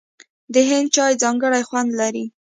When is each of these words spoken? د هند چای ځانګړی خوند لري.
د 0.53 0.55
هند 0.69 0.87
چای 0.95 1.13
ځانګړی 1.23 1.61
خوند 1.69 1.89
لري. 1.99 2.25